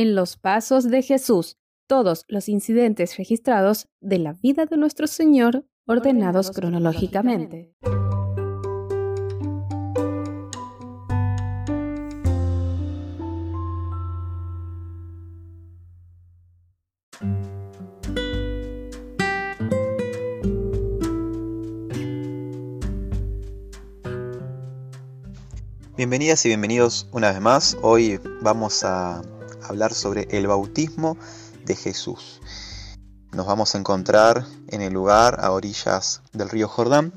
En 0.00 0.14
los 0.14 0.36
pasos 0.36 0.88
de 0.88 1.02
Jesús, 1.02 1.58
todos 1.88 2.24
los 2.28 2.48
incidentes 2.48 3.16
registrados 3.16 3.88
de 4.00 4.20
la 4.20 4.32
vida 4.32 4.64
de 4.64 4.76
nuestro 4.76 5.08
Señor 5.08 5.66
ordenados 5.88 6.52
cronológicamente. 6.52 7.74
Bienvenidas 25.96 26.46
y 26.46 26.50
bienvenidos 26.50 27.08
una 27.10 27.32
vez 27.32 27.40
más. 27.40 27.76
Hoy 27.82 28.20
vamos 28.42 28.84
a 28.84 29.22
hablar 29.68 29.94
sobre 29.94 30.26
el 30.30 30.46
bautismo 30.46 31.16
de 31.64 31.76
Jesús. 31.76 32.40
Nos 33.32 33.46
vamos 33.46 33.74
a 33.74 33.78
encontrar 33.78 34.46
en 34.68 34.80
el 34.80 34.92
lugar 34.92 35.38
a 35.40 35.50
orillas 35.50 36.22
del 36.32 36.48
río 36.48 36.66
Jordán 36.68 37.12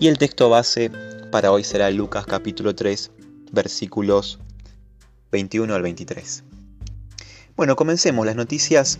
y 0.00 0.08
el 0.08 0.18
texto 0.18 0.48
base 0.48 0.90
para 1.30 1.52
hoy 1.52 1.64
será 1.64 1.90
Lucas 1.90 2.24
capítulo 2.26 2.74
3 2.74 3.10
versículos 3.52 4.38
21 5.30 5.74
al 5.74 5.82
23. 5.82 6.44
Bueno, 7.56 7.76
comencemos 7.76 8.26
las 8.26 8.36
noticias 8.36 8.98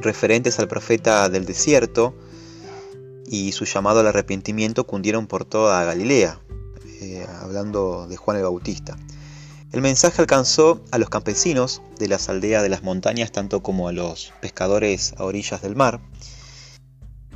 referentes 0.00 0.58
al 0.58 0.68
profeta 0.68 1.28
del 1.28 1.46
desierto 1.46 2.14
y 3.26 3.52
su 3.52 3.64
llamado 3.64 4.00
al 4.00 4.06
arrepentimiento 4.06 4.86
cundieron 4.86 5.26
por 5.26 5.44
toda 5.44 5.84
Galilea. 5.84 6.40
Eh, 7.00 7.26
hablando 7.40 8.06
de 8.08 8.16
Juan 8.16 8.36
el 8.36 8.44
Bautista. 8.44 8.96
El 9.72 9.82
mensaje 9.82 10.22
alcanzó 10.22 10.80
a 10.90 10.98
los 10.98 11.10
campesinos 11.10 11.82
de 11.98 12.08
las 12.08 12.28
aldeas 12.28 12.62
de 12.62 12.68
las 12.68 12.82
montañas, 12.82 13.32
tanto 13.32 13.62
como 13.62 13.88
a 13.88 13.92
los 13.92 14.32
pescadores 14.40 15.14
a 15.18 15.24
orillas 15.24 15.60
del 15.62 15.76
mar. 15.76 16.00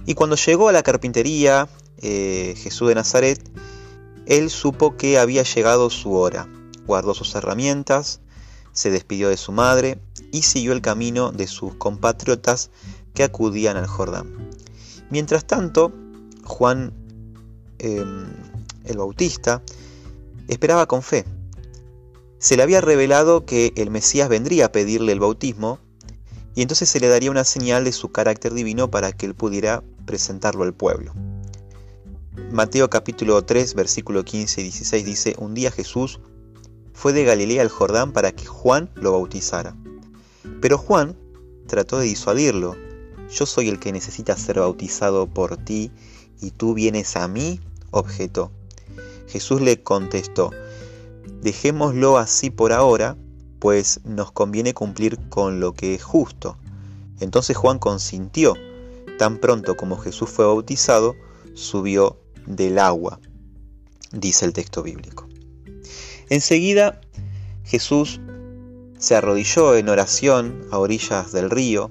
Y 0.07 0.15
cuando 0.15 0.37
llegó 0.37 0.69
a 0.69 0.73
la 0.73 0.83
carpintería 0.83 1.69
eh, 1.99 2.55
Jesús 2.57 2.89
de 2.89 2.95
Nazaret, 2.95 3.41
él 4.27 4.49
supo 4.49 4.97
que 4.97 5.19
había 5.19 5.43
llegado 5.43 5.91
su 5.91 6.15
hora. 6.15 6.49
Guardó 6.87 7.15
sus 7.15 7.35
herramientas, 7.35 8.21
se 8.73 8.91
despidió 8.91 9.29
de 9.29 9.37
su 9.37 9.53
madre 9.53 10.01
y 10.33 10.43
siguió 10.43 10.73
el 10.73 10.81
camino 10.81 11.33
de 11.33 11.47
sus 11.47 11.75
compatriotas 11.75 12.71
que 13.13 13.25
acudían 13.25 13.77
al 13.77 13.87
Jordán. 13.87 14.51
Mientras 15.11 15.45
tanto, 15.45 15.93
Juan 16.45 16.93
em, 17.79 18.29
el 18.85 18.99
Bautista, 18.99 19.63
esperaba 20.49 20.87
con 20.87 21.03
fe. 21.03 21.25
Se 22.41 22.57
le 22.57 22.63
había 22.63 22.81
revelado 22.81 23.45
que 23.45 23.75
el 23.77 23.91
Mesías 23.91 24.31
vendría 24.31 24.65
a 24.65 24.73
pedirle 24.73 25.13
el 25.13 25.21
bautismo 25.21 25.79
y 26.55 26.63
entonces 26.63 26.89
se 26.89 26.99
le 26.99 27.09
daría 27.09 27.31
una 27.31 27.45
señal 27.45 27.85
de 27.85 27.93
su 27.93 28.13
carácter 28.13 28.55
divino 28.55 28.91
para 28.91 29.13
que 29.13 29.27
él 29.27 29.35
pudiera 29.35 29.85
presentarlo 30.07 30.65
al 30.65 30.73
pueblo. 30.73 31.13
Mateo 32.51 32.89
capítulo 32.89 33.45
3 33.45 33.75
versículo 33.75 34.25
15 34.25 34.63
y 34.63 34.65
16 34.65 35.05
dice, 35.05 35.35
un 35.37 35.53
día 35.53 35.71
Jesús 35.71 36.19
fue 36.95 37.13
de 37.13 37.25
Galilea 37.25 37.61
al 37.61 37.69
Jordán 37.69 38.15
para 38.15 38.33
que 38.33 38.47
Juan 38.47 38.91
lo 38.95 39.13
bautizara. 39.13 39.77
Pero 40.63 40.79
Juan 40.79 41.19
trató 41.67 41.99
de 41.99 42.07
disuadirlo. 42.07 42.75
Yo 43.31 43.45
soy 43.45 43.69
el 43.69 43.79
que 43.79 43.93
necesita 43.93 44.35
ser 44.39 44.61
bautizado 44.61 45.27
por 45.27 45.59
ti 45.59 45.93
y 46.41 46.53
tú 46.53 46.73
vienes 46.73 47.17
a 47.17 47.29
mí, 47.29 47.61
objetó. 47.91 48.51
Jesús 49.29 49.61
le 49.61 49.83
contestó, 49.83 50.51
dejémoslo 51.41 52.19
así 52.19 52.51
por 52.51 52.73
ahora, 52.73 53.17
pues 53.59 54.01
nos 54.05 54.33
conviene 54.33 54.75
cumplir 54.75 55.19
con 55.29 55.61
lo 55.61 55.73
que 55.75 55.95
es 55.95 56.03
justo. 56.03 56.57
Entonces 57.21 57.57
Juan 57.57 57.79
consintió. 57.79 58.55
Tan 59.19 59.39
pronto 59.39 59.77
como 59.77 59.99
Jesús 59.99 60.31
fue 60.31 60.47
bautizado, 60.47 61.15
subió 61.55 62.17
del 62.47 62.79
agua, 62.79 63.21
dice 64.13 64.47
el 64.47 64.55
texto 64.55 64.83
bíblico. 64.83 65.29
Enseguida 66.31 67.01
Jesús 67.65 68.21
se 68.99 69.15
arrodilló 69.15 69.77
en 69.77 69.89
oración 69.89 70.67
a 70.71 70.79
orillas 70.79 71.33
del 71.33 71.51
río. 71.51 71.91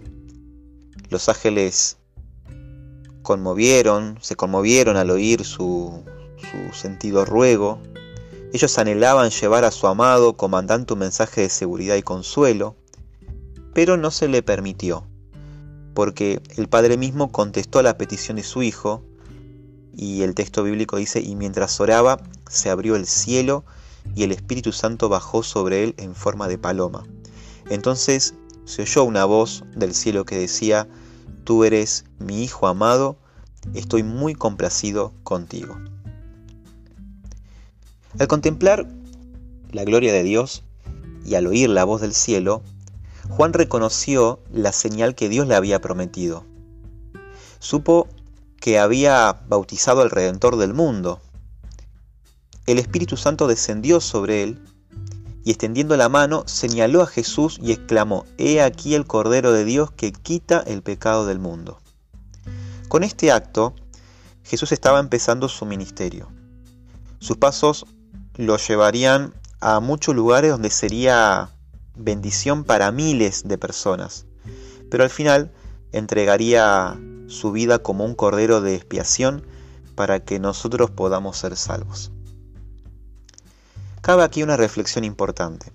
Los 1.10 1.30
ángeles 1.30 1.98
conmovieron, 3.22 4.18
se 4.22 4.36
conmovieron 4.36 4.98
al 4.98 5.12
oír 5.12 5.44
su, 5.44 6.04
su 6.38 6.76
sentido 6.76 7.26
ruego. 7.26 7.80
Ellos 8.52 8.78
anhelaban 8.80 9.30
llevar 9.30 9.64
a 9.64 9.72
su 9.72 9.86
amado 9.88 10.36
comandante 10.36 10.94
un 10.94 11.00
mensaje 11.00 11.42
de 11.42 11.50
seguridad 11.50 11.96
y 11.96 12.02
consuelo, 12.02 12.76
pero 13.74 13.96
no 13.96 14.10
se 14.10 14.28
le 14.28 14.42
permitió, 14.42 15.06
porque 15.94 16.42
el 16.58 16.68
Padre 16.68 16.98
mismo 16.98 17.32
contestó 17.32 17.80
a 17.80 17.84
la 17.84 17.98
petición 17.98 18.38
de 18.38 18.44
su 18.44 18.64
Hijo, 18.64 19.04
y 19.96 20.24
el 20.24 20.34
texto 20.34 20.64
bíblico 20.64 20.98
dice, 20.98 21.20
y 21.22 21.36
mientras 21.36 21.80
oraba, 21.80 22.22
se 22.50 22.70
abrió 22.70 22.96
el 22.96 23.06
cielo 23.06 23.66
y 24.16 24.24
el 24.24 24.32
Espíritu 24.32 24.72
Santo 24.72 25.10
bajó 25.10 25.44
sobre 25.44 25.84
él 25.84 25.96
en 25.98 26.16
forma 26.16 26.48
de 26.48 26.58
paloma. 26.58 27.06
Entonces 27.70 28.34
se 28.66 28.84
oyó 28.84 29.04
una 29.04 29.26
voz 29.26 29.64
del 29.76 29.94
cielo 29.94 30.26
que 30.26 30.38
decía, 30.38 30.88
Tú 31.44 31.64
eres 31.64 32.06
mi 32.20 32.44
Hijo 32.44 32.68
amado, 32.68 33.18
estoy 33.74 34.04
muy 34.04 34.36
complacido 34.36 35.14
contigo. 35.24 35.76
Al 38.18 38.28
contemplar 38.28 38.88
la 39.72 39.84
gloria 39.84 40.12
de 40.12 40.24
Dios 40.24 40.64
y 41.24 41.36
al 41.36 41.46
oír 41.46 41.70
la 41.70 41.84
voz 41.84 42.02
del 42.02 42.16
cielo, 42.16 42.64
Juan 43.30 43.54
reconoció 43.54 44.40
la 44.52 44.72
señal 44.72 45.14
que 45.14 45.30
Dios 45.30 45.48
le 45.48 45.54
había 45.54 45.80
prometido. 45.80 46.44
Supo 47.60 48.08
que 48.60 48.80
había 48.80 49.42
bautizado 49.48 50.02
al 50.02 50.10
Redentor 50.10 50.58
del 50.58 50.74
mundo. 50.74 51.22
El 52.66 52.80
Espíritu 52.80 53.16
Santo 53.16 53.48
descendió 53.48 54.02
sobre 54.02 54.42
él 54.42 54.60
y 55.46 55.52
extendiendo 55.52 55.96
la 55.96 56.10
mano 56.10 56.44
señaló 56.48 57.04
a 57.04 57.08
Jesús 57.08 57.60
y 57.62 57.72
exclamó, 57.72 58.26
He 58.40 58.62
aquí 58.62 58.96
el 58.96 59.06
Cordero 59.06 59.54
de 59.54 59.66
Dios 59.66 59.92
que 59.92 60.12
quita 60.12 60.62
el 60.66 60.82
pecado 60.82 61.28
del 61.28 61.38
mundo. 61.38 61.80
Con 62.88 63.04
este 63.04 63.32
acto, 63.32 63.76
Jesús 64.44 64.72
estaba 64.72 65.00
empezando 65.00 65.48
su 65.48 65.66
ministerio. 65.66 66.28
Sus 67.20 67.38
pasos 67.38 67.86
lo 68.40 68.56
llevarían 68.56 69.34
a 69.60 69.82
muchos 69.82 70.16
lugares 70.16 70.52
donde 70.52 70.70
sería 70.70 71.50
bendición 71.98 72.64
para 72.64 72.90
miles 72.90 73.46
de 73.46 73.58
personas. 73.58 74.28
Pero 74.90 75.04
al 75.04 75.10
final 75.10 75.52
entregaría 75.92 76.98
su 77.28 77.52
vida 77.52 77.80
como 77.80 78.06
un 78.06 78.16
cordero 78.16 78.62
de 78.62 78.76
expiación 78.76 79.46
para 79.94 80.22
que 80.22 80.40
nosotros 80.40 80.90
podamos 80.90 81.38
ser 81.38 81.58
salvos. 81.58 82.14
Cabe 84.00 84.24
aquí 84.24 84.42
una 84.42 84.56
reflexión 84.56 85.04
importante. 85.04 85.74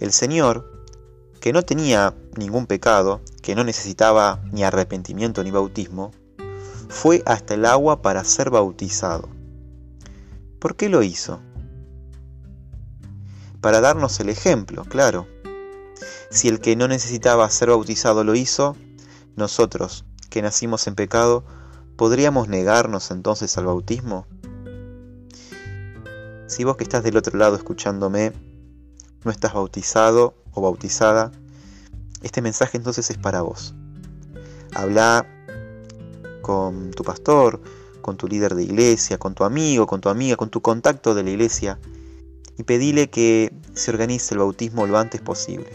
El 0.00 0.12
Señor, 0.12 0.84
que 1.40 1.54
no 1.54 1.62
tenía 1.62 2.14
ningún 2.36 2.66
pecado, 2.66 3.22
que 3.40 3.54
no 3.54 3.64
necesitaba 3.64 4.42
ni 4.52 4.64
arrepentimiento 4.64 5.42
ni 5.42 5.50
bautismo, 5.50 6.12
fue 6.90 7.22
hasta 7.24 7.54
el 7.54 7.64
agua 7.64 8.02
para 8.02 8.22
ser 8.24 8.50
bautizado. 8.50 9.37
¿Por 10.58 10.74
qué 10.74 10.88
lo 10.88 11.02
hizo? 11.02 11.40
Para 13.60 13.80
darnos 13.80 14.18
el 14.20 14.28
ejemplo, 14.28 14.84
claro. 14.84 15.26
Si 16.30 16.48
el 16.48 16.60
que 16.60 16.74
no 16.74 16.88
necesitaba 16.88 17.48
ser 17.50 17.70
bautizado 17.70 18.24
lo 18.24 18.34
hizo, 18.34 18.76
nosotros, 19.36 20.04
que 20.30 20.42
nacimos 20.42 20.86
en 20.86 20.94
pecado, 20.94 21.44
¿podríamos 21.96 22.48
negarnos 22.48 23.10
entonces 23.10 23.56
al 23.56 23.66
bautismo? 23.66 24.26
Si 26.48 26.64
vos 26.64 26.76
que 26.76 26.84
estás 26.84 27.04
del 27.04 27.16
otro 27.16 27.38
lado 27.38 27.54
escuchándome, 27.54 28.32
no 29.24 29.30
estás 29.30 29.54
bautizado 29.54 30.34
o 30.52 30.60
bautizada, 30.60 31.30
este 32.22 32.42
mensaje 32.42 32.76
entonces 32.76 33.10
es 33.10 33.18
para 33.18 33.42
vos. 33.42 33.74
Habla 34.74 35.26
con 36.42 36.90
tu 36.90 37.04
pastor, 37.04 37.60
con 38.08 38.16
tu 38.16 38.26
líder 38.26 38.54
de 38.54 38.62
iglesia, 38.62 39.18
con 39.18 39.34
tu 39.34 39.44
amigo, 39.44 39.86
con 39.86 40.00
tu 40.00 40.08
amiga, 40.08 40.36
con 40.36 40.48
tu 40.48 40.62
contacto 40.62 41.14
de 41.14 41.22
la 41.22 41.28
iglesia 41.28 41.78
y 42.56 42.62
pedile 42.62 43.10
que 43.10 43.52
se 43.74 43.90
organice 43.90 44.32
el 44.32 44.38
bautismo 44.38 44.86
lo 44.86 44.96
antes 44.96 45.20
posible. 45.20 45.68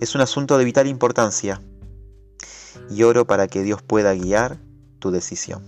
Es 0.00 0.14
un 0.14 0.20
asunto 0.20 0.56
de 0.56 0.64
vital 0.64 0.86
importancia 0.86 1.60
y 2.88 3.02
oro 3.02 3.26
para 3.26 3.48
que 3.48 3.64
Dios 3.64 3.82
pueda 3.82 4.14
guiar 4.14 4.60
tu 5.00 5.10
decisión. 5.10 5.64